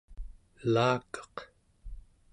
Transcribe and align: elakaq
elakaq 0.61 1.35